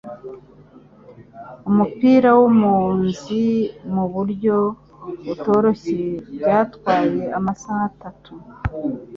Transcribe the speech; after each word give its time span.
umupira 1.69 2.29
wumuzi 2.39 3.43
muburyo 3.93 4.57
butoroshye 5.25 6.01
byatwaye 6.35 7.21
amasaha 7.37 7.81
atatu 7.91 8.31